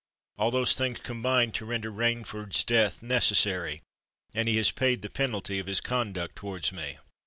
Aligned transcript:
"All 0.39 0.49
those 0.49 0.73
things 0.73 0.99
combined 1.01 1.53
to 1.53 1.63
render 1.65 1.91
Rainford's 1.91 2.63
death 2.63 3.03
necessary—and 3.03 4.47
he 4.47 4.57
has 4.57 4.71
paid 4.71 5.03
the 5.03 5.11
penalty 5.11 5.59
of 5.59 5.67
his 5.67 5.79
conduct 5.79 6.35
towards 6.37 6.71
me." 6.73 6.97